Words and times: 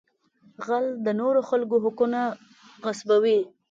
غل 0.65 0.85
د 1.05 1.07
نورو 1.19 1.41
خلکو 1.49 1.75
حقونه 1.83 2.21
غصبوي 2.83 3.39